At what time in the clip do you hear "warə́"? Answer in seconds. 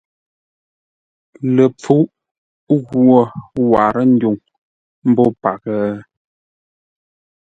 3.71-4.05